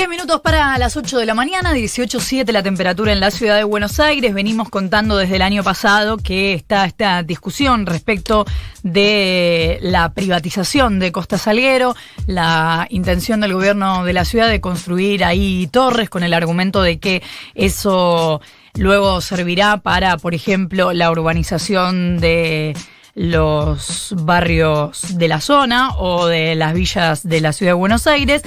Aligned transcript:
10 0.00 0.08
minutos 0.08 0.40
para 0.40 0.78
las 0.78 0.96
8 0.96 1.18
de 1.18 1.26
la 1.26 1.34
mañana, 1.34 1.74
18.7 1.74 2.50
la 2.52 2.62
temperatura 2.62 3.12
en 3.12 3.20
la 3.20 3.30
ciudad 3.30 3.56
de 3.56 3.64
Buenos 3.64 4.00
Aires. 4.00 4.32
Venimos 4.32 4.70
contando 4.70 5.18
desde 5.18 5.36
el 5.36 5.42
año 5.42 5.62
pasado 5.62 6.16
que 6.16 6.54
está 6.54 6.86
esta 6.86 7.22
discusión 7.22 7.84
respecto 7.84 8.46
de 8.82 9.78
la 9.82 10.14
privatización 10.14 11.00
de 11.00 11.12
Costa 11.12 11.36
Salguero, 11.36 11.94
la 12.26 12.86
intención 12.88 13.42
del 13.42 13.52
gobierno 13.52 14.02
de 14.06 14.14
la 14.14 14.24
ciudad 14.24 14.48
de 14.48 14.62
construir 14.62 15.22
ahí 15.22 15.68
torres 15.70 16.08
con 16.08 16.22
el 16.22 16.32
argumento 16.32 16.80
de 16.80 16.98
que 16.98 17.22
eso 17.54 18.40
luego 18.76 19.20
servirá 19.20 19.82
para, 19.82 20.16
por 20.16 20.32
ejemplo, 20.32 20.94
la 20.94 21.10
urbanización 21.10 22.20
de 22.20 22.74
los 23.20 24.14
barrios 24.16 25.18
de 25.18 25.28
la 25.28 25.42
zona 25.42 25.94
o 25.98 26.26
de 26.26 26.54
las 26.54 26.72
villas 26.72 27.22
de 27.22 27.42
la 27.42 27.52
ciudad 27.52 27.72
de 27.72 27.74
Buenos 27.74 28.06
Aires. 28.06 28.40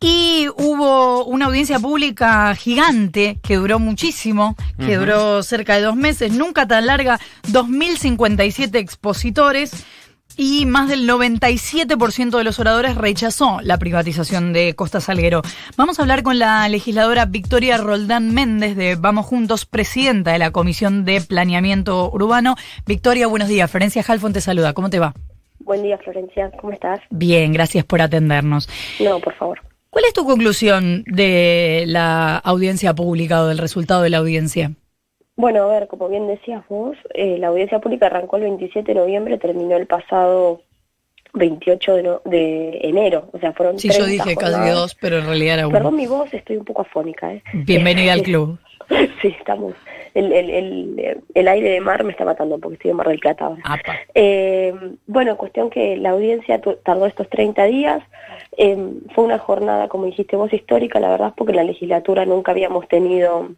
Y 0.00 0.48
hubo 0.56 1.24
una 1.24 1.46
audiencia 1.46 1.78
pública 1.78 2.52
gigante 2.56 3.38
que 3.44 3.56
duró 3.56 3.78
muchísimo, 3.78 4.56
que 4.76 4.96
duró 4.96 5.42
cerca 5.44 5.76
de 5.76 5.82
dos 5.82 5.94
meses, 5.94 6.32
nunca 6.32 6.66
tan 6.66 6.86
larga, 6.86 7.20
2.057 7.48 8.76
expositores 8.76 9.84
y 10.38 10.66
más 10.66 10.88
del 10.88 11.06
97% 11.06 12.38
de 12.38 12.44
los 12.44 12.60
oradores 12.60 12.94
rechazó 12.94 13.60
la 13.60 13.76
privatización 13.76 14.52
de 14.52 14.74
Costa 14.74 15.00
Salguero. 15.00 15.42
Vamos 15.76 15.98
a 15.98 16.02
hablar 16.02 16.22
con 16.22 16.38
la 16.38 16.66
legisladora 16.68 17.26
Victoria 17.26 17.76
Roldán 17.76 18.32
Méndez 18.32 18.76
de 18.76 18.94
Vamos 18.94 19.26
Juntos, 19.26 19.66
presidenta 19.66 20.32
de 20.32 20.38
la 20.38 20.52
Comisión 20.52 21.04
de 21.04 21.20
Planeamiento 21.20 22.08
Urbano. 22.12 22.54
Victoria, 22.86 23.26
buenos 23.26 23.48
días. 23.48 23.68
Florencia 23.68 24.04
Halfon 24.06 24.32
te 24.32 24.40
saluda. 24.40 24.74
¿Cómo 24.74 24.90
te 24.90 25.00
va? 25.00 25.12
Buen 25.58 25.82
día, 25.82 25.98
Florencia. 25.98 26.52
¿Cómo 26.60 26.72
estás? 26.72 27.00
Bien, 27.10 27.52
gracias 27.52 27.84
por 27.84 28.00
atendernos. 28.00 28.68
No, 29.00 29.18
por 29.18 29.34
favor. 29.34 29.60
¿Cuál 29.90 30.04
es 30.04 30.12
tu 30.12 30.24
conclusión 30.24 31.02
de 31.06 31.82
la 31.88 32.36
audiencia 32.36 32.94
pública 32.94 33.42
o 33.42 33.48
del 33.48 33.58
resultado 33.58 34.02
de 34.02 34.10
la 34.10 34.18
audiencia? 34.18 34.70
Bueno, 35.38 35.62
a 35.62 35.66
ver, 35.68 35.86
como 35.86 36.08
bien 36.08 36.26
decías 36.26 36.62
vos, 36.68 36.96
eh, 37.14 37.38
la 37.38 37.46
audiencia 37.46 37.78
pública 37.78 38.06
arrancó 38.06 38.36
el 38.36 38.42
27 38.42 38.92
de 38.92 38.98
noviembre, 39.00 39.38
terminó 39.38 39.76
el 39.76 39.86
pasado 39.86 40.60
28 41.34 41.94
de, 41.94 42.02
no- 42.02 42.20
de 42.24 42.80
enero. 42.82 43.28
O 43.32 43.38
sea, 43.38 43.52
fueron 43.52 43.78
Sí, 43.78 43.88
yo 43.88 44.04
30 44.04 44.10
dije 44.24 44.36
casi 44.36 44.68
dos, 44.70 44.96
pero 45.00 45.18
en 45.18 45.26
realidad 45.26 45.60
era 45.60 45.68
Perdón 45.68 45.94
uno. 45.94 45.96
mi 46.02 46.06
voz, 46.08 46.34
estoy 46.34 46.56
un 46.56 46.64
poco 46.64 46.82
afónica. 46.82 47.32
¿eh? 47.32 47.42
Bienvenida 47.52 48.14
al 48.14 48.22
club. 48.22 48.58
sí, 49.22 49.28
estamos. 49.38 49.74
El, 50.14 50.32
el, 50.32 50.50
el, 50.50 51.20
el 51.34 51.48
aire 51.48 51.70
de 51.70 51.80
mar 51.80 52.02
me 52.02 52.10
está 52.12 52.24
matando 52.24 52.58
porque 52.58 52.74
estoy 52.74 52.90
en 52.90 52.96
Mar 52.96 53.06
del 53.06 53.20
Plata 53.20 53.44
ahora. 53.46 53.60
Eh, 54.14 54.74
bueno, 55.06 55.36
cuestión 55.36 55.70
que 55.70 55.96
la 55.98 56.10
audiencia 56.10 56.60
tardó 56.82 57.06
estos 57.06 57.28
30 57.28 57.64
días. 57.66 58.02
Eh, 58.56 58.76
fue 59.14 59.22
una 59.24 59.38
jornada, 59.38 59.86
como 59.86 60.06
dijiste 60.06 60.34
vos, 60.34 60.52
histórica, 60.52 60.98
la 60.98 61.10
verdad, 61.10 61.34
porque 61.36 61.52
en 61.52 61.56
la 61.58 61.64
legislatura 61.64 62.24
nunca 62.24 62.50
habíamos 62.50 62.88
tenido 62.88 63.50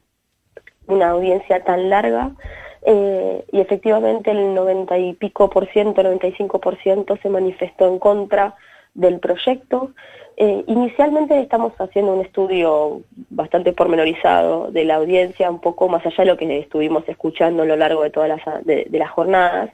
una 0.93 1.11
audiencia 1.11 1.63
tan 1.65 1.91
larga. 1.91 2.33
Eh, 2.83 3.45
y 3.53 3.61
efectivamente 3.61 4.31
el 4.31 4.55
90 4.55 4.99
y 4.99 5.13
pico 5.15 5.51
por 5.51 5.67
ciento, 5.69 6.03
95 6.03 6.61
por 6.61 6.77
ciento 6.79 7.19
se 7.23 7.29
manifestó 7.29 7.87
en 7.89 7.99
contra 7.99 8.55
del 8.95 9.21
proyecto. 9.21 9.91
Eh, 10.37 10.65
inicialmente 10.67 11.39
estamos 11.39 11.75
haciendo 11.79 12.15
un 12.15 12.23
estudio 12.23 13.03
bastante 13.29 13.73
pormenorizado 13.73 14.71
de 14.71 14.85
la 14.85 14.95
audiencia, 14.97 15.51
un 15.51 15.61
poco 15.61 15.89
más 15.89 16.05
allá 16.07 16.25
de 16.25 16.31
lo 16.31 16.37
que 16.39 16.59
estuvimos 16.59 17.07
escuchando 17.09 17.63
a 17.63 17.67
lo 17.67 17.77
largo 17.77 18.03
de 18.03 18.11
todas 18.11 18.29
las, 18.29 18.65
de, 18.65 18.87
de 18.89 18.99
las 18.99 19.11
jornadas. 19.11 19.71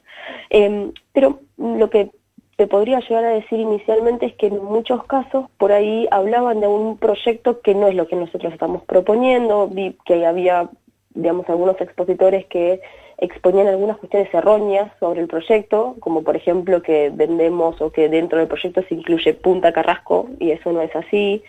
Eh, 0.50 0.90
pero 1.12 1.40
lo 1.56 1.88
que 1.88 2.10
te 2.56 2.66
podría 2.66 3.00
llegar 3.00 3.24
a 3.24 3.30
decir 3.30 3.60
inicialmente 3.60 4.26
es 4.26 4.34
que 4.34 4.46
en 4.46 4.64
muchos 4.64 5.04
casos 5.04 5.46
por 5.58 5.72
ahí 5.72 6.08
hablaban 6.10 6.60
de 6.60 6.66
un 6.66 6.96
proyecto 6.96 7.60
que 7.60 7.74
no 7.74 7.86
es 7.86 7.94
lo 7.94 8.08
que 8.08 8.16
nosotros 8.16 8.52
estamos 8.52 8.82
proponiendo, 8.84 9.68
vi 9.68 9.96
que 10.06 10.24
había, 10.24 10.70
digamos, 11.16 11.48
algunos 11.48 11.80
expositores 11.80 12.46
que 12.46 12.80
exponían 13.18 13.66
algunas 13.66 13.96
cuestiones 13.96 14.32
erróneas 14.32 14.92
sobre 15.00 15.20
el 15.22 15.26
proyecto, 15.26 15.96
como 16.00 16.22
por 16.22 16.36
ejemplo 16.36 16.82
que 16.82 17.10
vendemos 17.12 17.80
o 17.80 17.90
que 17.90 18.08
dentro 18.08 18.38
del 18.38 18.46
proyecto 18.46 18.82
se 18.88 18.94
incluye 18.94 19.32
Punta 19.34 19.72
Carrasco, 19.72 20.28
y 20.38 20.50
eso 20.50 20.70
no 20.72 20.82
es 20.82 20.94
así, 20.94 21.42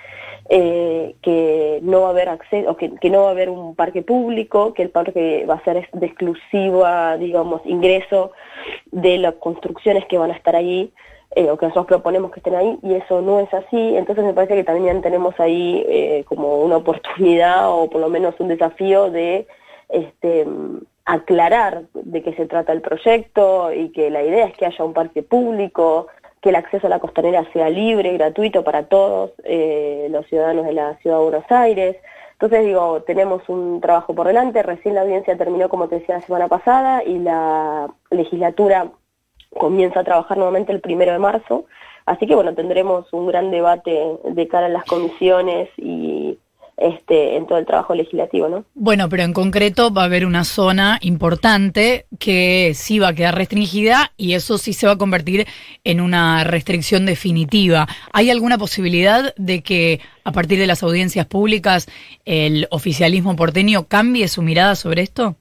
eh, 0.50 1.16
que 1.22 1.80
no 1.84 2.02
va 2.02 2.08
a 2.08 2.12
haber 2.12 2.30
acceso, 2.30 2.72
o 2.72 2.78
que, 2.78 2.96
que 2.96 3.10
no 3.10 3.24
va 3.24 3.28
a 3.28 3.32
haber 3.32 3.50
un 3.50 3.76
parque 3.76 4.02
público, 4.02 4.74
que 4.74 4.84
el 4.84 4.90
parque 4.90 5.46
va 5.46 5.56
a 5.56 5.64
ser 5.66 5.90
de 5.92 6.06
exclusiva, 6.06 7.18
digamos, 7.18 7.62
ingreso 7.66 8.32
de 8.92 9.18
las 9.18 9.36
construcciones 9.36 10.06
que 10.06 10.18
van 10.18 10.32
a 10.32 10.36
estar 10.36 10.56
ahí, 10.56 10.94
eh, 11.36 11.50
o 11.52 11.58
que 11.58 11.66
nosotros 11.68 11.88
proponemos 11.88 12.32
que 12.32 12.40
estén 12.40 12.56
ahí, 12.56 12.80
y 12.82 12.94
eso 12.94 13.22
no 13.22 13.40
es 13.40 13.54
así, 13.54 13.96
entonces 13.98 14.24
me 14.24 14.34
parece 14.34 14.56
que 14.56 14.64
también 14.64 15.02
tenemos 15.02 15.40
ahí 15.40 15.86
eh, 15.88 16.24
como 16.28 16.62
una 16.62 16.78
oportunidad 16.78 17.70
o 17.72 17.90
por 17.90 18.02
lo 18.02 18.10
menos 18.10 18.36
un 18.40 18.48
desafío 18.48 19.12
de 19.12 19.48
este, 19.90 20.46
aclarar 21.06 21.84
de 21.94 22.22
qué 22.22 22.34
se 22.34 22.46
trata 22.46 22.74
el 22.74 22.82
proyecto 22.82 23.72
y 23.74 23.90
que 23.90 24.10
la 24.10 24.24
idea 24.24 24.46
es 24.46 24.58
que 24.58 24.66
haya 24.66 24.84
un 24.84 24.94
parque 24.94 25.24
público, 25.24 26.08
que 26.42 26.50
el 26.50 26.56
acceso 26.56 26.88
a 26.88 26.90
la 26.90 27.00
costanera 27.00 27.46
sea 27.54 27.70
libre, 27.70 28.14
gratuito 28.14 28.64
para 28.64 28.84
todos 28.84 29.32
eh, 29.44 30.08
los 30.12 30.26
ciudadanos 30.28 30.66
de 30.66 30.74
la 30.74 30.96
ciudad 30.98 31.18
de 31.18 31.24
Buenos 31.24 31.52
Aires. 31.52 31.98
Entonces 32.34 32.66
digo, 32.66 33.02
tenemos 33.04 33.48
un 33.50 33.82
trabajo 33.82 34.14
por 34.14 34.28
delante, 34.28 34.62
recién 34.62 34.96
la 34.96 35.02
audiencia 35.02 35.38
terminó 35.38 35.70
como 35.70 35.88
te 35.88 35.96
decía 36.00 36.16
la 36.16 36.22
semana 36.22 36.48
pasada 36.48 37.04
y 37.04 37.18
la 37.18 37.88
legislatura 38.12 38.92
comienza 39.56 40.02
a 40.02 40.04
trabajar 40.04 40.38
nuevamente 40.38 40.72
el 40.72 40.82
primero 40.82 41.12
de 41.12 41.20
marzo, 41.20 41.66
así 42.06 42.28
que 42.28 42.36
bueno, 42.36 42.54
tendremos 42.54 43.12
un 43.12 43.28
gran 43.28 43.52
debate 43.52 44.18
de 44.24 44.48
cara 44.48 44.68
a 44.68 44.70
las 44.70 44.86
comisiones 44.86 45.70
y 45.78 46.38
este 46.78 47.36
en 47.38 47.48
todo 47.48 47.58
el 47.58 47.66
trabajo 47.66 47.96
legislativo, 47.96 48.48
¿no? 48.48 48.64
Bueno, 48.76 49.10
pero 49.10 49.24
en 49.24 49.34
concreto 49.34 49.92
va 49.92 50.04
a 50.04 50.06
haber 50.06 50.26
una 50.26 50.44
zona 50.44 51.00
importante 51.02 52.06
que 52.20 52.74
sí 52.76 53.00
va 53.00 53.10
a 53.10 53.14
quedar 53.14 53.36
restringida 53.36 54.12
y 54.16 54.34
eso 54.34 54.60
sí 54.60 54.74
se 54.74 54.86
va 54.86 54.94
a 54.94 54.98
convertir 54.98 55.48
en 55.84 56.00
una 56.00 56.44
restricción 56.44 57.08
definitiva. 57.08 57.88
¿Hay 58.14 58.30
alguna 58.30 58.60
posibilidad 58.60 59.34
de 59.38 59.64
que 59.64 60.02
a 60.24 60.32
partir 60.32 60.60
de 60.60 60.68
las 60.68 60.84
audiencias 60.84 61.26
públicas 61.26 61.88
el 62.26 62.68
oficialismo 62.70 63.36
porteño 63.36 63.88
cambie 63.88 64.28
su 64.28 64.44
mirada 64.44 64.76
sobre 64.76 65.02
esto? 65.02 65.36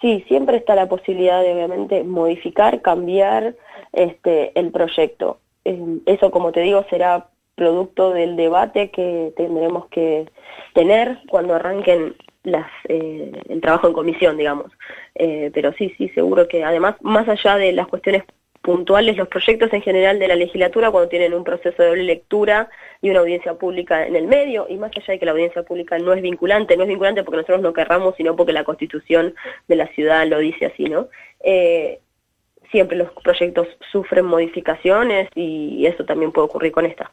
Sí, 0.00 0.24
siempre 0.28 0.56
está 0.56 0.74
la 0.74 0.88
posibilidad 0.88 1.42
de 1.42 1.52
obviamente 1.52 2.04
modificar, 2.04 2.82
cambiar 2.82 3.56
este 3.92 4.58
el 4.58 4.70
proyecto. 4.70 5.40
Eh, 5.64 5.98
Eso, 6.06 6.30
como 6.30 6.52
te 6.52 6.60
digo, 6.60 6.84
será 6.88 7.28
producto 7.56 8.12
del 8.12 8.36
debate 8.36 8.90
que 8.90 9.32
tendremos 9.36 9.86
que 9.88 10.26
tener 10.74 11.18
cuando 11.28 11.54
arranquen 11.54 12.14
las, 12.44 12.70
eh, 12.88 13.32
el 13.48 13.60
trabajo 13.60 13.88
en 13.88 13.92
comisión, 13.94 14.36
digamos. 14.36 14.70
Eh, 15.16 15.50
pero 15.52 15.72
sí, 15.72 15.92
sí, 15.98 16.08
seguro 16.10 16.46
que 16.46 16.62
además, 16.64 16.94
más 17.02 17.28
allá 17.28 17.56
de 17.56 17.72
las 17.72 17.88
cuestiones 17.88 18.22
puntuales, 18.68 19.16
los 19.16 19.28
proyectos 19.28 19.72
en 19.72 19.80
general 19.80 20.18
de 20.18 20.28
la 20.28 20.34
legislatura, 20.34 20.90
cuando 20.90 21.08
tienen 21.08 21.32
un 21.32 21.42
proceso 21.42 21.82
de 21.82 21.96
lectura 22.02 22.68
y 23.00 23.08
una 23.08 23.20
audiencia 23.20 23.54
pública 23.54 24.06
en 24.06 24.14
el 24.14 24.26
medio, 24.26 24.66
y 24.68 24.76
más 24.76 24.90
allá 24.94 25.14
de 25.14 25.18
que 25.18 25.24
la 25.24 25.32
audiencia 25.32 25.62
pública 25.62 25.98
no 25.98 26.12
es 26.12 26.20
vinculante, 26.20 26.76
no 26.76 26.82
es 26.82 26.88
vinculante 26.90 27.24
porque 27.24 27.38
nosotros 27.38 27.62
no 27.62 27.72
querramos, 27.72 28.14
sino 28.18 28.36
porque 28.36 28.52
la 28.52 28.64
constitución 28.64 29.34
de 29.68 29.76
la 29.76 29.86
ciudad 29.94 30.26
lo 30.26 30.38
dice 30.40 30.66
así, 30.66 30.84
¿no? 30.84 31.08
Eh, 31.42 32.00
siempre 32.70 32.98
los 32.98 33.10
proyectos 33.24 33.68
sufren 33.90 34.26
modificaciones 34.26 35.30
y 35.34 35.86
eso 35.86 36.04
también 36.04 36.30
puede 36.30 36.48
ocurrir 36.48 36.72
con 36.72 36.84
esta. 36.84 37.10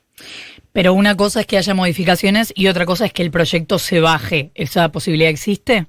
Pero 0.73 0.93
una 0.93 1.15
cosa 1.15 1.39
es 1.39 1.47
que 1.47 1.57
haya 1.57 1.73
modificaciones 1.73 2.51
y 2.53 2.67
otra 2.67 2.85
cosa 2.85 3.05
es 3.05 3.13
que 3.13 3.23
el 3.23 3.31
proyecto 3.31 3.79
se 3.79 4.01
baje. 4.01 4.51
¿Esa 4.55 4.91
posibilidad 4.91 5.29
existe? 5.29 5.85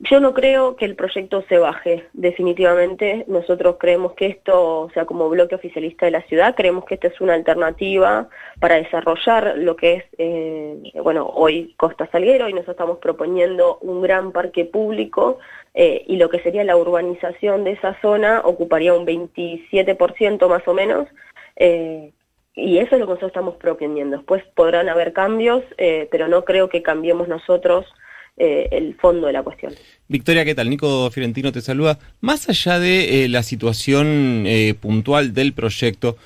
Yo 0.00 0.20
no 0.20 0.34
creo 0.34 0.76
que 0.76 0.84
el 0.84 0.94
proyecto 0.94 1.42
se 1.48 1.56
baje, 1.56 2.06
definitivamente. 2.12 3.24
Nosotros 3.28 3.76
creemos 3.78 4.12
que 4.12 4.26
esto, 4.26 4.80
o 4.82 4.90
sea, 4.90 5.06
como 5.06 5.30
bloque 5.30 5.54
oficialista 5.54 6.04
de 6.04 6.12
la 6.12 6.22
ciudad, 6.22 6.54
creemos 6.54 6.84
que 6.84 6.94
esta 6.94 7.08
es 7.08 7.18
una 7.20 7.32
alternativa 7.32 8.28
para 8.60 8.76
desarrollar 8.76 9.54
lo 9.56 9.74
que 9.74 9.94
es, 9.94 10.04
eh, 10.18 10.92
bueno, 11.02 11.26
hoy 11.26 11.74
Costa 11.78 12.08
Salguero 12.12 12.48
y 12.48 12.52
nosotros 12.52 12.74
estamos 12.74 12.98
proponiendo 12.98 13.78
un 13.80 14.02
gran 14.02 14.32
parque 14.32 14.66
público 14.66 15.38
eh, 15.72 16.04
y 16.06 16.16
lo 16.16 16.28
que 16.28 16.40
sería 16.40 16.62
la 16.64 16.76
urbanización 16.76 17.64
de 17.64 17.72
esa 17.72 17.98
zona 18.02 18.42
ocuparía 18.44 18.92
un 18.92 19.06
27% 19.06 20.48
más 20.48 20.66
o 20.68 20.74
menos. 20.74 21.08
eh, 21.56 22.12
y 22.56 22.78
eso 22.78 22.94
es 22.94 23.00
lo 23.00 23.06
que 23.06 23.10
nosotros 23.10 23.28
estamos 23.28 23.56
proponiendo. 23.56 24.16
Después 24.16 24.42
podrán 24.54 24.88
haber 24.88 25.12
cambios, 25.12 25.62
eh, 25.76 26.08
pero 26.10 26.26
no 26.26 26.44
creo 26.46 26.70
que 26.70 26.82
cambiemos 26.82 27.28
nosotros 27.28 27.84
eh, 28.38 28.68
el 28.70 28.94
fondo 28.96 29.26
de 29.26 29.32
la 29.32 29.42
cuestión. 29.42 29.72
Victoria, 30.08 30.44
¿qué 30.44 30.54
tal? 30.54 30.68
Nico 30.68 31.10
Fiorentino 31.10 31.52
te 31.52 31.62
saluda. 31.62 31.98
Más 32.20 32.48
allá 32.48 32.78
de 32.78 33.24
eh, 33.24 33.28
la 33.28 33.42
situación 33.42 34.44
eh, 34.46 34.74
puntual 34.78 35.32
del 35.32 35.54
proyecto, 35.54 36.18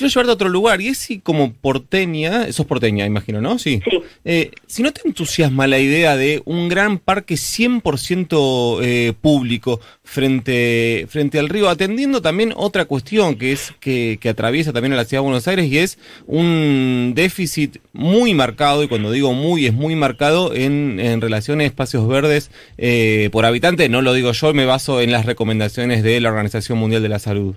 quiero 0.00 0.10
llevarte 0.10 0.30
a 0.30 0.34
otro 0.34 0.48
lugar. 0.48 0.80
Y 0.80 0.88
es 0.88 0.98
si 0.98 1.20
como 1.20 1.52
porteña, 1.52 2.50
sos 2.52 2.66
porteña, 2.66 3.06
imagino, 3.06 3.40
¿no? 3.40 3.58
Sí. 3.58 3.80
Eh, 4.24 4.50
si 4.66 4.82
no 4.82 4.92
te 4.92 5.06
entusiasma 5.06 5.66
la 5.66 5.78
idea 5.78 6.16
de 6.16 6.42
un 6.44 6.68
gran 6.68 6.98
parque 6.98 7.34
100% 7.34 8.78
eh, 8.82 9.12
público 9.20 9.80
frente, 10.02 11.06
frente 11.08 11.38
al 11.38 11.48
río, 11.48 11.68
atendiendo 11.68 12.22
también 12.22 12.52
otra 12.56 12.86
cuestión 12.86 13.36
que 13.36 13.52
es 13.52 13.72
que, 13.80 14.18
que 14.20 14.28
atraviesa 14.28 14.72
también 14.72 14.92
a 14.94 14.96
la 14.96 15.04
ciudad 15.04 15.22
de 15.22 15.26
Buenos 15.28 15.46
Aires 15.48 15.66
y 15.66 15.78
es 15.78 15.98
un 16.26 17.12
déficit 17.14 17.78
muy 17.92 18.34
marcado, 18.34 18.82
y 18.82 18.88
cuando 18.88 19.12
digo 19.12 19.32
muy, 19.32 19.66
es 19.66 19.74
muy 19.74 19.94
marcado 19.94 20.54
en, 20.54 20.98
en 21.00 21.20
relación 21.20 21.60
a 21.60 21.64
espacios 21.64 22.08
verdes 22.08 22.50
eh, 22.78 23.28
por 23.32 23.44
habitante. 23.44 23.88
No 23.88 24.02
lo 24.02 24.14
digo 24.14 24.32
yo, 24.32 24.54
me 24.54 24.64
baso 24.64 25.00
en 25.00 25.12
las 25.12 25.26
recomendaciones 25.26 26.02
de 26.02 26.20
la 26.20 26.30
Organización 26.30 26.78
Mundial 26.78 27.02
de 27.02 27.08
la 27.08 27.18
Salud. 27.18 27.56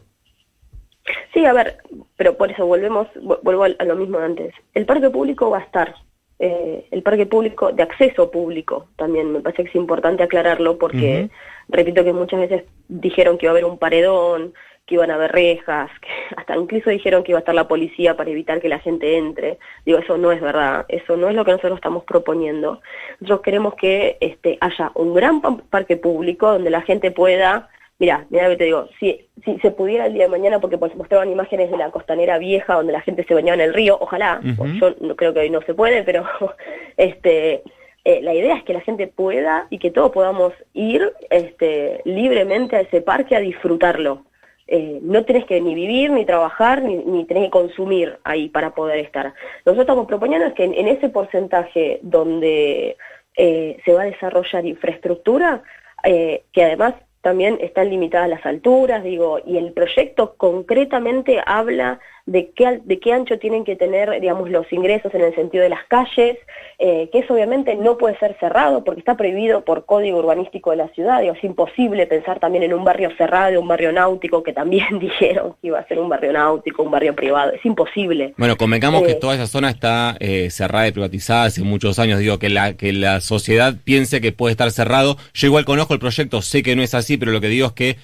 Sí, 1.34 1.46
a 1.46 1.54
ver, 1.54 1.78
pero 2.16 2.38
por 2.38 2.52
eso 2.52 2.66
volvemos, 2.66 3.08
vuelvo 3.42 3.64
a 3.64 3.70
lo 3.70 3.96
mismo 3.96 4.20
de 4.20 4.26
antes. 4.26 4.54
El 4.74 4.86
parque 4.86 5.10
público 5.10 5.50
va 5.50 5.60
a 5.60 5.64
estar, 5.64 5.96
eh, 6.40 6.88
el 6.92 7.04
parque 7.04 7.26
público 7.26 7.72
de 7.72 7.84
acceso 7.84 8.30
público 8.30 8.88
también 8.96 9.32
me 9.32 9.40
parece 9.40 9.64
que 9.64 9.70
es 9.70 9.76
importante 9.76 10.24
aclararlo 10.24 10.78
porque 10.78 11.30
repito 11.70 12.04
que 12.04 12.12
muchas 12.12 12.42
veces 12.42 12.64
dijeron 12.88 13.38
que 13.38 13.46
iba 13.46 13.52
a 13.52 13.54
haber 13.54 13.66
un 13.66 13.78
paredón, 13.78 14.54
que 14.86 14.96
iban 14.96 15.12
a 15.12 15.16
haber 15.16 15.32
rejas, 15.32 15.90
que 16.02 16.10
hasta 16.36 16.56
incluso 16.56 16.90
dijeron 16.90 17.24
que 17.24 17.32
iba 17.32 17.40
a 17.40 17.42
estar 17.42 17.56
la 17.56 17.68
policía 17.68 18.18
para 18.18 18.30
evitar 18.30 18.60
que 18.60 18.70
la 18.70 18.80
gente 18.80 19.18
entre. 19.18 19.58
Digo, 19.86 20.00
eso 20.00 20.18
no 20.18 20.32
es 20.32 20.42
verdad, 20.42 20.86
eso 20.90 21.16
no 21.18 21.30
es 21.30 21.36
lo 21.36 21.46
que 21.46 21.52
nosotros 21.52 21.78
estamos 21.78 22.04
proponiendo. 22.04 22.82
Nosotros 23.20 23.42
queremos 23.42 23.76
que 23.76 24.18
este, 24.20 24.58
haya 24.62 24.92
un 24.96 25.14
gran 25.14 25.42
parque 25.42 25.98
público 25.98 26.52
donde 26.52 26.70
la 26.70 26.82
gente 26.82 27.12
pueda 27.12 27.70
Mira, 28.00 28.26
mira 28.30 28.50
que 28.50 28.58
te 28.58 28.64
digo, 28.66 28.88
si, 29.00 29.28
si 29.46 29.58
se 29.60 29.72
pudiera 29.72 30.08
el 30.08 30.14
día 30.14 30.24
de 30.24 30.30
mañana, 30.30 30.60
porque 30.60 30.78
pues 30.78 30.96
mostraban 30.96 31.32
imágenes 31.32 31.72
de 31.72 31.78
la 31.78 31.92
costanera 31.92 32.38
vieja 32.38 32.76
donde 32.76 32.92
la 32.92 33.02
gente 33.02 33.24
se 33.24 33.34
bañaba 33.34 33.56
en 33.56 33.70
el 33.70 33.74
río, 33.74 33.98
ojalá, 34.00 34.42
yo 34.80 34.96
no 35.00 35.16
creo 35.16 35.34
que 35.34 35.42
hoy 35.42 35.50
no 35.50 35.62
se 35.62 35.74
puede, 35.74 36.04
pero 36.04 36.26
este 36.98 37.64
eh, 38.06 38.22
la 38.22 38.34
idea 38.34 38.56
es 38.56 38.64
que 38.64 38.74
la 38.74 38.82
gente 38.82 39.08
pueda 39.08 39.68
y 39.70 39.80
que 39.80 39.90
todos 39.90 40.12
podamos 40.12 40.54
ir 40.74 41.14
este, 41.30 42.02
libremente 42.04 42.76
a 42.76 42.82
ese 42.82 43.02
parque 43.02 43.36
a 43.36 43.40
disfrutarlo. 43.40 44.26
Eh, 44.68 45.00
no 45.02 45.24
tenés 45.24 45.46
que 45.46 45.62
ni 45.62 45.74
vivir, 45.74 46.12
ni 46.12 46.26
trabajar, 46.26 46.82
ni, 46.82 46.98
ni, 46.98 47.26
tenés 47.26 47.46
que 47.46 47.50
consumir 47.50 48.18
ahí 48.24 48.50
para 48.50 48.74
poder 48.74 49.00
estar. 49.00 49.34
Nosotros 49.66 49.84
estamos 49.84 50.08
proponiendo 50.08 50.48
es 50.48 50.54
que 50.54 50.66
en, 50.66 50.88
ese 50.88 51.10
porcentaje 51.10 52.00
donde 52.02 52.98
eh, 53.38 53.78
se 53.86 53.94
va 53.94 54.02
a 54.02 54.06
desarrollar 54.06 54.66
infraestructura, 54.66 55.64
que 56.04 56.64
además 56.64 56.96
también 57.24 57.58
están 57.62 57.90
limitadas 57.90 58.30
las 58.30 58.46
alturas, 58.46 59.02
digo, 59.02 59.40
y 59.46 59.58
el 59.58 59.72
proyecto 59.72 60.36
concretamente 60.36 61.42
habla 61.46 62.02
de 62.26 62.52
qué, 62.56 62.80
de 62.86 63.00
qué 63.00 63.12
ancho 63.12 63.38
tienen 63.38 63.66
que 63.66 63.76
tener, 63.76 64.10
digamos, 64.22 64.50
los 64.50 64.72
ingresos 64.72 65.14
en 65.14 65.22
el 65.22 65.36
sentido 65.36 65.64
de 65.64 65.70
las 65.70 65.84
calles, 65.88 66.38
eh, 66.80 67.10
que 67.12 67.20
eso 67.20 67.34
obviamente 67.34 67.76
no 67.76 67.98
puede 67.98 68.18
ser 68.18 68.38
cerrado 68.40 68.84
porque 68.84 69.00
está 69.00 69.18
prohibido 69.18 69.66
por 69.66 69.86
código 69.86 70.20
urbanístico 70.20 70.72
de 70.72 70.78
la 70.78 70.88
ciudad, 70.90 71.22
digo, 71.22 71.34
es 71.34 71.44
imposible 71.44 72.08
pensar 72.08 72.40
también 72.40 72.64
en 72.64 72.74
un 72.74 72.86
barrio 72.86 73.10
cerrado, 73.18 73.60
un 73.60 73.68
barrio 73.68 73.92
náutico, 73.92 74.42
que 74.42 74.54
también 74.54 74.86
dijeron 75.00 75.56
que 75.62 75.68
iba 75.68 75.80
a 75.80 75.88
ser 75.88 76.00
un 76.00 76.08
barrio 76.08 76.32
náutico, 76.32 76.84
un 76.84 76.92
barrio 76.92 77.14
privado, 77.14 77.52
es 77.52 77.66
imposible. 77.66 78.34
Bueno, 78.38 78.56
convengamos 78.56 79.04
que 79.04 79.12
eh, 79.12 79.16
toda 79.16 79.36
esa 79.36 79.48
zona 79.48 79.70
está 79.70 80.16
eh, 80.20 80.50
cerrada 80.50 80.88
y 80.88 80.92
privatizada 80.92 81.46
hace 81.46 81.62
muchos 81.62 82.00
años, 82.00 82.20
digo, 82.20 82.40
que 82.40 82.50
la, 82.50 82.76
que 82.76 82.94
la 82.94 83.20
sociedad 83.20 83.74
piense 83.84 84.22
que 84.22 84.32
puede 84.32 84.52
estar 84.52 84.72
cerrado, 84.72 85.18
yo 85.34 85.48
igual 85.48 85.66
conozco 85.66 85.94
el 85.94 86.00
proyecto, 86.00 86.42
sé 86.42 86.64
que 86.64 86.78
no 86.78 86.84
es 86.84 86.94
así, 86.94 87.18
pero 87.18 87.34
lo 87.34 87.42
que 87.42 87.48
digo 87.48 87.68
es 87.68 87.74
que 87.74 87.98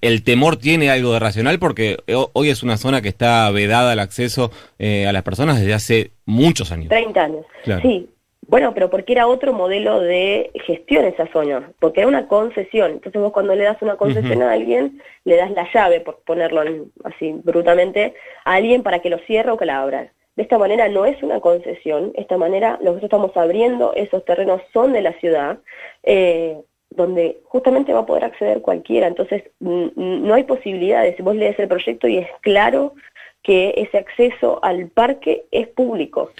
el 0.00 0.24
temor 0.24 0.56
tiene 0.56 0.90
algo 0.90 1.12
de 1.12 1.18
racional 1.18 1.58
porque 1.58 1.98
hoy 2.32 2.48
es 2.48 2.62
una 2.62 2.78
zona 2.78 3.02
que 3.02 3.08
está 3.08 3.49
vedada 3.52 3.92
el 3.92 3.98
acceso 3.98 4.50
eh, 4.78 5.06
a 5.06 5.12
las 5.12 5.22
personas 5.22 5.58
desde 5.58 5.74
hace 5.74 6.10
muchos 6.24 6.72
años. 6.72 6.88
30 6.88 7.22
años. 7.22 7.46
Sí. 7.82 8.08
Bueno, 8.46 8.74
pero 8.74 8.90
porque 8.90 9.12
era 9.12 9.28
otro 9.28 9.52
modelo 9.52 10.00
de 10.00 10.50
gestión 10.66 11.04
esa 11.04 11.28
zona, 11.32 11.70
porque 11.78 12.00
era 12.00 12.08
una 12.08 12.26
concesión. 12.26 12.92
Entonces 12.92 13.20
vos 13.22 13.32
cuando 13.32 13.54
le 13.54 13.62
das 13.62 13.80
una 13.80 13.96
concesión 13.96 14.42
a 14.42 14.50
alguien, 14.50 15.00
le 15.24 15.36
das 15.36 15.52
la 15.52 15.68
llave, 15.72 16.00
por 16.00 16.18
ponerlo 16.24 16.62
así 17.04 17.32
brutalmente, 17.44 18.14
a 18.44 18.54
alguien 18.54 18.82
para 18.82 18.98
que 18.98 19.10
lo 19.10 19.18
cierre 19.18 19.52
o 19.52 19.56
que 19.56 19.66
la 19.66 19.80
abra. 19.80 20.12
De 20.34 20.42
esta 20.42 20.58
manera 20.58 20.88
no 20.88 21.04
es 21.04 21.22
una 21.22 21.38
concesión, 21.38 22.10
de 22.12 22.22
esta 22.22 22.38
manera 22.38 22.78
nosotros 22.80 23.04
estamos 23.04 23.36
abriendo, 23.36 23.92
esos 23.94 24.24
terrenos 24.24 24.60
son 24.72 24.94
de 24.94 25.02
la 25.02 25.12
ciudad, 25.20 25.58
eh, 26.02 26.56
donde 26.90 27.40
justamente 27.44 27.92
va 27.92 28.00
a 28.00 28.06
poder 28.06 28.24
acceder 28.24 28.62
cualquiera. 28.62 29.06
Entonces 29.06 29.44
no 29.60 30.34
hay 30.34 30.42
posibilidades. 30.42 31.16
Vos 31.20 31.36
lees 31.36 31.58
el 31.58 31.68
proyecto 31.68 32.08
y 32.08 32.18
es 32.18 32.28
claro 32.40 32.94
que 33.42 33.74
ese 33.76 33.98
acceso 33.98 34.62
al 34.62 34.88
parque 34.88 35.44
es 35.50 35.68
público. 35.68 36.30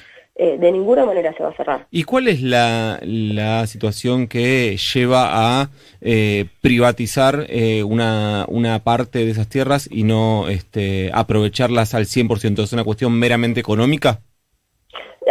Eh, 0.43 0.57
de 0.57 0.73
ninguna 0.73 1.05
manera 1.05 1.35
se 1.35 1.43
va 1.43 1.51
a 1.51 1.55
cerrar. 1.55 1.87
¿Y 1.91 2.05
cuál 2.05 2.27
es 2.27 2.41
la, 2.41 2.99
la 3.03 3.67
situación 3.67 4.27
que 4.27 4.79
lleva 4.79 5.29
a 5.33 5.69
eh, 6.01 6.47
privatizar 6.63 7.45
eh, 7.51 7.83
una, 7.83 8.47
una 8.49 8.83
parte 8.83 9.19
de 9.19 9.31
esas 9.33 9.51
tierras 9.51 9.87
y 9.93 10.03
no 10.03 10.49
este, 10.49 11.11
aprovecharlas 11.13 11.95
al 11.95 12.05
100%? 12.05 12.63
¿Es 12.63 12.73
una 12.73 12.85
cuestión 12.85 13.19
meramente 13.19 13.61
económica? 13.61 14.21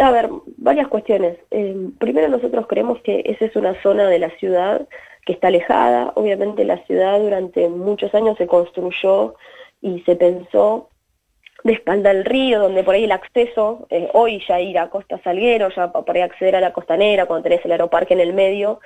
A 0.00 0.12
ver, 0.12 0.30
varias 0.58 0.86
cuestiones. 0.86 1.38
primero 1.98 2.28
nosotros 2.28 2.66
creemos 2.68 3.00
que 3.02 3.24
esa 3.26 3.46
es 3.46 3.56
una 3.56 3.82
zona 3.82 4.06
de 4.06 4.20
la 4.20 4.30
ciudad 4.38 4.86
que 5.26 5.32
está 5.32 5.48
alejada. 5.48 6.12
Obviamente 6.14 6.64
la 6.64 6.84
ciudad 6.86 7.18
durante 7.18 7.68
muchos 7.68 8.14
años 8.14 8.38
se 8.38 8.46
construyó 8.46 9.34
y 9.82 10.02
se 10.02 10.14
pensó 10.14 10.88
de 11.64 11.72
espalda 11.72 12.10
al 12.10 12.24
río, 12.24 12.60
donde 12.60 12.82
por 12.82 12.94
ahí 12.94 13.04
el 13.04 13.12
acceso, 13.12 13.86
eh, 13.90 14.08
hoy 14.14 14.42
ya 14.48 14.60
ir 14.60 14.78
a 14.78 14.88
Costa 14.88 15.20
Salguero, 15.22 15.68
ya 15.74 15.92
por 15.92 16.16
ahí 16.16 16.22
acceder 16.22 16.56
a 16.56 16.60
la 16.60 16.72
costanera, 16.72 17.26
cuando 17.26 17.44
tenés 17.44 17.64
el 17.64 17.72
aeroparque 17.72 18.14
en 18.14 18.20
el 18.20 18.32
medio, 18.32 18.80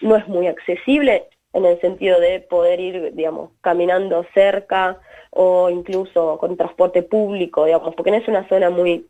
no 0.00 0.16
es 0.16 0.26
muy 0.26 0.46
accesible 0.46 1.24
en 1.52 1.64
el 1.64 1.80
sentido 1.80 2.20
de 2.20 2.40
poder 2.40 2.80
ir, 2.80 3.14
digamos, 3.14 3.50
caminando 3.60 4.26
cerca 4.34 4.98
o 5.30 5.70
incluso 5.70 6.38
con 6.38 6.56
transporte 6.56 7.02
público, 7.02 7.64
digamos, 7.64 7.94
porque 7.94 8.10
no 8.10 8.16
es 8.16 8.28
una 8.28 8.48
zona 8.48 8.70
muy 8.70 9.06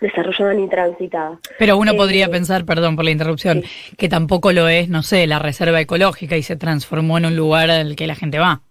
desarrollada 0.00 0.54
ni 0.54 0.68
transitada. 0.68 1.38
Pero 1.58 1.76
uno 1.76 1.94
podría 1.94 2.26
eh, 2.26 2.30
pensar, 2.30 2.64
perdón 2.64 2.96
por 2.96 3.04
la 3.04 3.10
interrupción, 3.10 3.62
que 3.96 4.08
tampoco 4.08 4.52
lo 4.52 4.68
es, 4.68 4.88
no 4.88 5.02
sé, 5.02 5.26
la 5.26 5.38
reserva 5.38 5.80
ecológica 5.80 6.36
y 6.36 6.42
se 6.42 6.56
transformó 6.56 7.18
en 7.18 7.26
un 7.26 7.36
lugar 7.36 7.70
al 7.70 7.96
que 7.96 8.06
la 8.06 8.14
gente 8.14 8.38
va. 8.38 8.62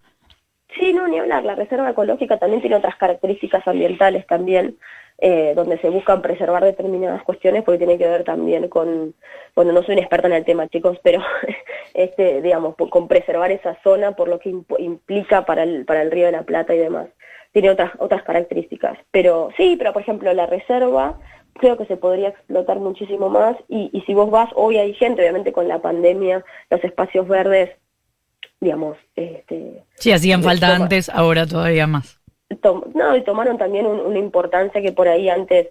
Sí, 0.78 0.94
no, 0.94 1.08
ni 1.08 1.18
hablar. 1.18 1.44
La 1.44 1.56
reserva 1.56 1.90
ecológica 1.90 2.38
también 2.38 2.62
tiene 2.62 2.76
otras 2.76 2.96
características 2.96 3.68
ambientales 3.68 4.28
también, 4.28 4.78
eh, 5.18 5.54
donde 5.56 5.80
se 5.80 5.90
buscan 5.90 6.22
preservar 6.22 6.64
determinadas 6.64 7.24
cuestiones, 7.24 7.64
porque 7.64 7.80
tiene 7.80 7.98
que 7.98 8.08
ver 8.08 8.24
también 8.24 8.68
con, 8.70 9.16
bueno, 9.56 9.72
no 9.74 9.82
soy 9.82 9.94
una 9.94 10.02
experta 10.02 10.28
en 10.28 10.34
el 10.34 10.46
tema, 10.46 10.68
chicos, 10.68 11.00
pero, 11.04 11.22
este, 11.96 12.42
digamos, 12.42 12.76
con 12.76 13.08
preservar 13.08 13.52
esa 13.52 13.82
zona 13.84 14.12
por 14.12 14.28
lo 14.28 14.40
que 14.40 14.56
implica 14.78 15.46
para 15.46 15.64
el, 15.64 15.86
para 15.86 16.04
el 16.04 16.12
Río 16.12 16.28
de 16.28 16.34
la 16.34 16.44
Plata 16.44 16.76
y 16.76 16.78
demás. 16.78 17.08
Tiene 17.52 17.72
otras, 17.72 17.92
otras 17.98 18.22
características. 18.24 18.98
Pero 19.12 19.50
sí, 19.58 19.76
pero 19.78 19.92
por 19.92 20.04
ejemplo, 20.04 20.32
la 20.34 20.46
reserva 20.46 21.20
creo 21.56 21.78
que 21.78 21.86
se 21.86 21.98
podría 21.98 22.30
explotar 22.30 22.80
muchísimo 22.80 23.28
más 23.30 23.58
y, 23.68 23.90
y 23.92 24.02
si 24.02 24.14
vos 24.14 24.30
vas, 24.30 24.50
hoy 24.56 24.78
hay 24.78 24.94
gente, 24.94 25.24
obviamente 25.24 25.52
con 25.52 25.68
la 25.68 25.82
pandemia, 25.82 26.46
los 26.70 26.84
espacios 26.84 27.28
verdes 27.28 27.72
digamos. 28.60 28.98
Este, 29.16 29.84
sí, 29.96 30.12
hacían 30.12 30.44
falta 30.44 30.76
antes, 30.76 31.10
ahora 31.10 31.46
todavía 31.46 31.88
más. 31.88 32.20
no, 32.94 33.16
y 33.16 33.24
tomaron 33.24 33.58
también 33.58 33.86
una 33.86 34.20
importancia 34.20 34.82
que 34.82 34.92
por 34.92 35.08
ahí 35.08 35.30
antes, 35.30 35.70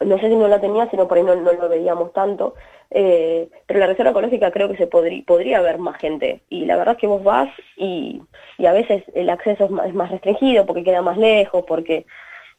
no 0.00 0.18
sé 0.18 0.28
si 0.28 0.36
no 0.36 0.48
la 0.48 0.60
tenía, 0.60 0.88
sino 0.90 1.08
por 1.08 1.18
ahí 1.18 1.24
no, 1.24 1.34
lo 1.34 1.68
veíamos 1.68 2.12
tanto, 2.12 2.54
eh, 2.90 3.48
pero 3.66 3.80
la 3.80 3.86
reserva 3.86 4.12
ecológica 4.12 4.50
creo 4.50 4.68
que 4.68 4.76
se 4.76 4.86
podría, 4.86 5.22
podría 5.26 5.58
haber 5.58 5.78
más 5.78 5.98
gente. 5.98 6.42
Y 6.48 6.64
la 6.66 6.76
verdad 6.76 6.94
es 6.94 7.00
que 7.00 7.06
vos 7.06 7.22
vas 7.22 7.48
y, 7.76 8.22
y 8.58 8.66
a 8.66 8.72
veces 8.72 9.02
el 9.14 9.30
acceso 9.30 9.64
es 9.64 9.70
más, 9.70 9.88
es 9.88 9.94
más, 9.94 10.10
restringido 10.10 10.66
porque 10.66 10.84
queda 10.84 11.02
más 11.02 11.18
lejos, 11.18 11.64
porque, 11.66 12.06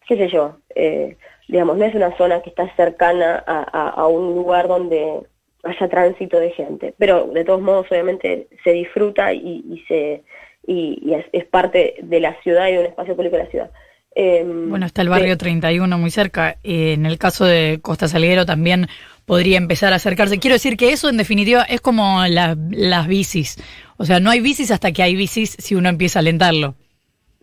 qué 0.08 0.18
sé 0.18 0.28
yo, 0.28 0.58
eh, 0.76 1.18
digamos, 1.48 1.78
no 1.78 1.86
es 1.86 1.96
una 1.96 2.16
zona 2.18 2.42
que 2.42 2.50
está 2.50 2.70
cercana 2.76 3.44
a, 3.48 3.90
a 3.90 4.08
un 4.08 4.36
lugar 4.36 4.68
donde 4.68 5.24
haya 5.64 5.90
tránsito 5.90 6.40
de 6.40 6.52
gente. 6.52 6.94
Pero 6.98 7.28
de 7.28 7.44
todos 7.44 7.62
modos, 7.62 7.88
obviamente, 7.92 8.48
se 8.64 8.72
disfruta 8.72 9.34
y, 9.34 9.84
se 9.88 10.24
y, 10.66 11.14
es, 11.32 11.46
parte 11.46 11.96
de 12.02 12.20
la 12.20 12.40
ciudad 12.42 12.68
y 12.68 12.74
de 12.74 12.80
un 12.80 12.86
espacio 12.86 13.16
público 13.16 13.38
de 13.38 13.44
la 13.44 13.50
ciudad. 13.50 13.72
Em, 14.16 14.70
bueno, 14.70 14.86
está 14.86 15.02
el 15.02 15.10
barrio 15.10 15.38
31 15.38 15.98
muy 15.98 16.12
cerca. 16.12 16.58
en 16.64 17.06
el 17.06 17.18
caso 17.18 17.46
de 17.46 17.80
Costa 17.82 18.08
Salguero 18.08 18.46
también 18.46 18.88
podría 19.26 19.58
empezar 19.58 19.94
a 19.94 19.98
acercarse. 19.98 20.40
Quiero 20.40 20.56
decir 20.56 20.76
que 20.76 20.92
eso, 20.92 21.10
en 21.10 21.18
definitiva, 21.18 21.64
es 21.64 21.82
como 21.82 22.24
las 22.26 23.08
bicis. 23.08 23.58
O 23.98 24.06
sea, 24.06 24.20
no 24.20 24.32
hay 24.32 24.40
bicis 24.40 24.72
hasta 24.72 24.92
que 24.92 25.04
hay 25.04 25.16
bicis 25.16 25.56
si 25.60 25.76
uno 25.76 25.90
empieza 25.90 26.20
a 26.20 26.22
alentarlo. 26.22 26.76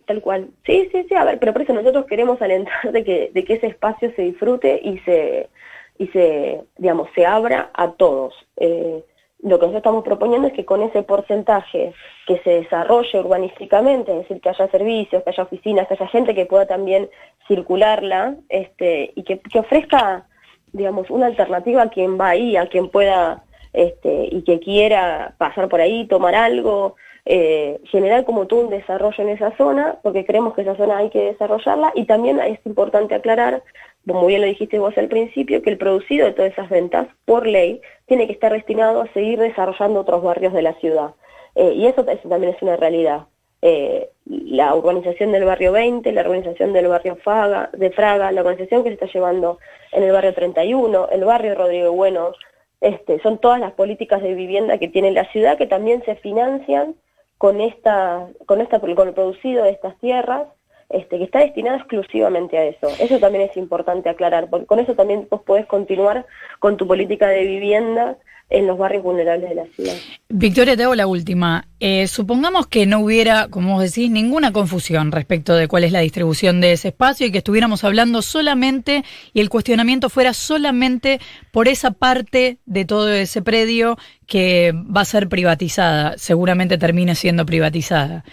Tal 0.05 0.21
cual. 0.21 0.49
Sí, 0.65 0.87
sí, 0.91 1.05
sí. 1.07 1.15
A 1.15 1.25
ver, 1.25 1.37
pero 1.37 1.53
por 1.53 1.61
eso 1.61 1.73
nosotros 1.73 2.05
queremos 2.05 2.41
alentar 2.41 2.91
de 2.91 3.03
que, 3.03 3.31
de 3.33 3.43
que 3.43 3.53
ese 3.55 3.67
espacio 3.67 4.11
se 4.15 4.21
disfrute 4.23 4.79
y 4.83 4.99
se 4.99 5.49
y 5.97 6.07
se, 6.07 6.63
digamos, 6.77 7.09
se 7.15 7.25
abra 7.25 7.71
a 7.73 7.91
todos. 7.91 8.33
Eh, 8.57 9.03
lo 9.43 9.59
que 9.59 9.67
nosotros 9.67 9.75
estamos 9.75 10.03
proponiendo 10.03 10.47
es 10.47 10.53
que 10.53 10.65
con 10.65 10.81
ese 10.81 11.03
porcentaje 11.03 11.93
que 12.25 12.39
se 12.39 12.61
desarrolle 12.61 13.19
urbanísticamente, 13.19 14.11
es 14.11 14.17
decir, 14.19 14.41
que 14.41 14.49
haya 14.49 14.67
servicios, 14.69 15.23
que 15.23 15.29
haya 15.29 15.43
oficinas, 15.43 15.87
que 15.87 15.93
haya 15.93 16.07
gente 16.07 16.33
que 16.33 16.47
pueda 16.47 16.65
también 16.65 17.09
circularla 17.47 18.35
este, 18.49 19.11
y 19.15 19.23
que, 19.23 19.39
ofrezca, 19.59 20.27
digamos, 20.73 21.09
una 21.09 21.27
alternativa 21.27 21.83
a 21.83 21.89
quien 21.89 22.19
va 22.19 22.29
ahí, 22.29 22.57
a 22.57 22.67
quien 22.67 22.89
pueda 22.89 23.43
este, 23.73 24.27
y 24.31 24.41
que 24.43 24.59
quiera 24.59 25.35
pasar 25.37 25.69
por 25.69 25.81
ahí, 25.81 26.07
tomar 26.07 26.33
algo, 26.33 26.95
eh, 27.25 27.79
generar 27.91 28.25
como 28.25 28.47
todo 28.47 28.61
un 28.61 28.69
desarrollo 28.69 29.23
en 29.23 29.29
esa 29.29 29.55
zona, 29.55 29.99
porque 30.01 30.25
creemos 30.25 30.55
que 30.55 30.61
esa 30.61 30.75
zona 30.75 30.97
hay 30.97 31.09
que 31.09 31.25
desarrollarla 31.25 31.91
y 31.93 32.05
también 32.05 32.39
es 32.39 32.59
importante 32.65 33.13
aclarar 33.13 33.61
como 34.07 34.25
bien 34.25 34.41
lo 34.41 34.47
dijiste 34.47 34.79
vos 34.79 34.97
al 34.97 35.07
principio, 35.07 35.61
que 35.61 35.69
el 35.69 35.77
producido 35.77 36.25
de 36.25 36.33
todas 36.33 36.51
esas 36.51 36.69
ventas, 36.69 37.07
por 37.25 37.45
ley, 37.45 37.81
tiene 38.05 38.25
que 38.27 38.33
estar 38.33 38.53
destinado 38.53 39.01
a 39.01 39.13
seguir 39.13 39.39
desarrollando 39.39 39.99
otros 39.99 40.23
barrios 40.23 40.53
de 40.53 40.61
la 40.61 40.73
ciudad. 40.75 41.11
Eh, 41.55 41.73
y 41.73 41.87
eso, 41.87 42.05
también 42.05 42.53
es 42.53 42.61
una 42.61 42.77
realidad. 42.77 43.27
Eh, 43.61 44.09
la 44.25 44.75
urbanización 44.75 45.31
del 45.31 45.45
barrio 45.45 45.71
20, 45.71 46.11
la 46.11 46.21
urbanización 46.21 46.73
del 46.73 46.87
barrio 46.87 47.17
Faga, 47.17 47.69
de 47.73 47.89
Fraga, 47.91 48.31
la 48.31 48.41
urbanización 48.41 48.83
que 48.83 48.89
se 48.89 48.93
está 48.93 49.07
llevando 49.07 49.57
en 49.91 50.03
el 50.03 50.11
barrio 50.11 50.33
31, 50.33 51.09
el 51.11 51.23
barrio 51.25 51.55
Rodrigo 51.55 51.91
Bueno, 51.91 52.31
este, 52.79 53.19
son 53.21 53.39
todas 53.39 53.59
las 53.59 53.73
políticas 53.73 54.21
de 54.21 54.35
vivienda 54.35 54.77
que 54.77 54.87
tiene 54.87 55.11
la 55.11 55.25
ciudad 55.31 55.57
que 55.57 55.65
también 55.65 56.03
se 56.05 56.15
financian 56.15 56.95
con 57.37 57.59
esta, 57.59 58.27
con 58.45 58.61
esta, 58.61 58.79
con 58.79 59.07
el 59.07 59.13
producido 59.13 59.63
de 59.63 59.71
estas 59.71 59.97
tierras 59.99 60.47
este, 60.89 61.17
que 61.17 61.25
está 61.25 61.39
destinada 61.39 61.77
exclusivamente 61.77 62.57
a 62.57 62.65
eso. 62.65 62.87
Eso 62.99 63.19
también 63.19 63.49
es 63.49 63.57
importante 63.57 64.09
aclarar, 64.09 64.49
porque 64.49 64.65
con 64.65 64.79
eso 64.79 64.95
también 64.95 65.27
vos 65.29 65.41
podés 65.41 65.65
continuar 65.65 66.25
con 66.59 66.77
tu 66.77 66.87
política 66.87 67.27
de 67.27 67.45
vivienda 67.45 68.17
en 68.49 68.65
los 68.65 68.77
barrios 68.77 69.03
vulnerables 69.03 69.49
de 69.49 69.55
la 69.55 69.65
ciudad. 69.65 69.93
Victoria, 70.29 70.77
te 70.77 70.83
hago 70.83 70.95
la 70.95 71.07
última. 71.07 71.67
Eh, 71.81 72.07
supongamos 72.07 72.67
que 72.67 72.85
no 72.85 72.99
hubiera, 72.99 73.49
como 73.49 73.73
vos 73.73 73.83
decís, 73.83 74.09
ninguna 74.09 74.53
confusión 74.53 75.11
respecto 75.11 75.53
de 75.53 75.67
cuál 75.67 75.83
es 75.83 75.91
la 75.91 75.99
distribución 75.99 76.61
de 76.61 76.71
ese 76.71 76.89
espacio 76.89 77.27
y 77.27 77.31
que 77.31 77.39
estuviéramos 77.39 77.83
hablando 77.83 78.21
solamente 78.21 79.03
y 79.33 79.41
el 79.41 79.49
cuestionamiento 79.49 80.09
fuera 80.09 80.33
solamente 80.33 81.19
por 81.51 81.67
esa 81.67 81.91
parte 81.91 82.59
de 82.65 82.85
todo 82.85 83.09
ese 83.09 83.41
predio 83.41 83.97
que 84.25 84.73
va 84.73 85.01
a 85.01 85.05
ser 85.05 85.27
privatizada, 85.27 86.17
seguramente 86.17 86.77
termine 86.77 87.15
siendo 87.15 87.45
privatizada. 87.45 88.23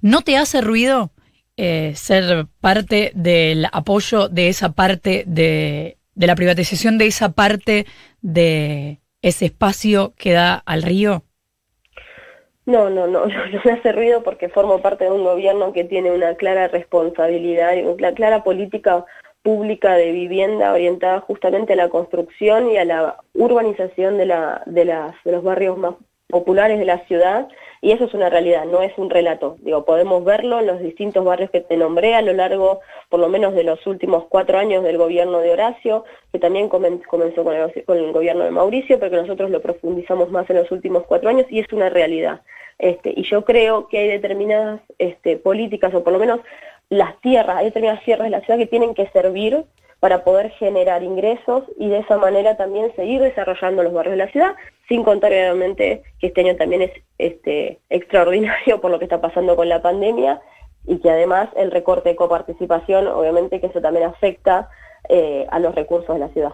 ¿No 0.00 0.22
te 0.22 0.36
hace 0.36 0.60
ruido 0.60 1.12
eh, 1.62 1.92
ser 1.94 2.46
parte 2.62 3.12
del 3.14 3.66
apoyo 3.70 4.28
de 4.28 4.48
esa 4.48 4.72
parte 4.72 5.24
de, 5.26 5.98
de 6.14 6.26
la 6.26 6.34
privatización 6.34 6.96
de 6.96 7.06
esa 7.06 7.32
parte 7.32 7.84
de 8.22 9.00
ese 9.20 9.44
espacio 9.44 10.14
que 10.16 10.32
da 10.32 10.54
al 10.54 10.82
río? 10.82 11.22
No, 12.64 12.88
no, 12.88 13.06
no, 13.06 13.26
no, 13.26 13.60
me 13.62 13.72
hace 13.72 13.92
ruido 13.92 14.22
porque 14.22 14.48
formo 14.48 14.80
parte 14.80 15.04
de 15.04 15.10
un 15.10 15.22
gobierno 15.22 15.74
que 15.74 15.84
tiene 15.84 16.10
una 16.12 16.34
clara 16.34 16.68
responsabilidad 16.68 17.74
y 17.74 17.82
una 17.82 18.12
clara 18.14 18.42
política 18.42 19.04
pública 19.42 19.94
de 19.96 20.12
vivienda 20.12 20.72
orientada 20.72 21.20
justamente 21.20 21.74
a 21.74 21.76
la 21.76 21.90
construcción 21.90 22.70
y 22.70 22.78
a 22.78 22.86
la 22.86 23.16
urbanización 23.34 24.16
de, 24.16 24.24
la, 24.24 24.62
de, 24.64 24.84
los 25.24 25.42
barrios 25.42 25.76
más 25.76 25.94
populares 26.28 26.78
de 26.78 26.86
la 26.86 27.04
ciudad 27.06 27.48
y 27.82 27.92
eso 27.92 28.04
es 28.04 28.14
una 28.14 28.28
realidad, 28.28 28.66
no 28.66 28.82
es 28.82 28.96
un 28.98 29.08
relato. 29.08 29.56
Digo, 29.60 29.84
podemos 29.84 30.22
verlo 30.22 30.60
en 30.60 30.66
los 30.66 30.80
distintos 30.80 31.24
barrios 31.24 31.50
que 31.50 31.62
te 31.62 31.78
nombré 31.78 32.14
a 32.14 32.20
lo 32.20 32.34
largo, 32.34 32.80
por 33.08 33.20
lo 33.20 33.28
menos, 33.28 33.54
de 33.54 33.64
los 33.64 33.86
últimos 33.86 34.24
cuatro 34.28 34.58
años 34.58 34.84
del 34.84 34.98
gobierno 34.98 35.38
de 35.38 35.50
Horacio, 35.50 36.04
que 36.30 36.38
también 36.38 36.68
comenzó 36.68 37.42
con 37.42 37.56
el, 37.56 38.12
gobierno 38.12 38.44
de 38.44 38.50
Mauricio, 38.50 38.98
pero 38.98 39.10
que 39.10 39.22
nosotros 39.22 39.50
lo 39.50 39.62
profundizamos 39.62 40.30
más 40.30 40.48
en 40.50 40.56
los 40.56 40.70
últimos 40.70 41.04
cuatro 41.06 41.30
años 41.30 41.46
y 41.48 41.60
es 41.60 41.72
una 41.72 41.88
realidad. 41.88 42.42
Este, 42.78 43.14
y 43.16 43.22
yo 43.22 43.44
creo 43.44 43.88
que 43.88 43.98
hay 43.98 44.08
determinadas 44.08 44.80
este, 44.98 45.38
políticas, 45.38 45.94
o 45.94 46.04
por 46.04 46.12
lo 46.12 46.18
menos 46.18 46.40
las 46.90 47.18
tierras, 47.22 47.58
hay 47.58 47.66
determinadas 47.66 48.04
tierras 48.04 48.26
de 48.26 48.30
la 48.30 48.40
ciudad 48.40 48.58
que 48.58 48.66
tienen 48.66 48.94
que 48.94 49.08
servir 49.08 49.64
para 50.00 50.24
poder 50.24 50.50
generar 50.52 51.02
ingresos 51.02 51.64
y 51.78 51.88
de 51.88 51.98
esa 51.98 52.16
manera 52.16 52.56
también 52.56 52.92
seguir 52.96 53.20
desarrollando 53.20 53.82
los 53.82 53.92
barrios 53.92 54.12
de 54.14 54.24
la 54.24 54.32
ciudad, 54.32 54.54
sin 54.88 55.04
contar 55.04 55.30
obviamente 55.30 56.02
que 56.18 56.28
este 56.28 56.40
año 56.40 56.56
también 56.56 56.82
es 56.82 56.90
este, 57.18 57.78
extraordinario 57.90 58.80
por 58.80 58.90
lo 58.90 58.98
que 58.98 59.04
está 59.04 59.20
pasando 59.20 59.56
con 59.56 59.68
la 59.68 59.82
pandemia 59.82 60.40
y 60.86 60.98
que 60.98 61.10
además 61.10 61.50
el 61.56 61.70
recorte 61.70 62.08
de 62.08 62.16
coparticipación, 62.16 63.06
obviamente 63.06 63.60
que 63.60 63.66
eso 63.66 63.80
también 63.80 64.06
afecta 64.06 64.70
eh, 65.08 65.46
a 65.50 65.58
los 65.58 65.74
recursos 65.74 66.14
de 66.14 66.20
la 66.20 66.28
ciudad. 66.30 66.52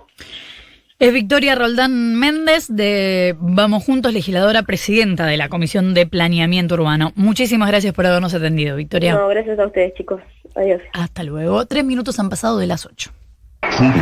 Es 0.99 1.13
Victoria 1.13 1.55
Roldán 1.55 2.19
Méndez 2.19 2.69
de 2.69 3.37
Vamos 3.39 3.85
Juntos, 3.85 4.15
legisladora 4.15 4.63
presidenta 4.63 5.27
de 5.27 5.37
la 5.37 5.51
Comisión 5.51 5.93
de 5.93 6.07
Planeamiento 6.07 6.75
Urbano. 6.75 7.13
Muchísimas 7.17 7.69
gracias 7.69 7.93
por 7.93 8.07
habernos 8.07 8.33
atendido, 8.33 8.77
Victoria. 8.77 9.15
No, 9.15 9.29
gracias 9.29 9.59
a 9.59 9.67
ustedes, 9.67 9.93
chicos. 9.95 10.23
Adiós. 10.55 10.81
Hasta 10.95 11.23
luego. 11.23 11.67
Tres 11.67 11.85
minutos 11.85 12.19
han 12.19 12.31
pasado 12.31 12.57
de 12.59 12.67
las 12.67 12.87
ocho. 12.87 13.11
Truly. 13.71 13.97